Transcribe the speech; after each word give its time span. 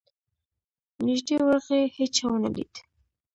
نیژدې 1.05 1.37
ورغی 1.45 1.81
هېچا 1.97 2.25
ونه 2.29 2.49
لید. 2.55 2.73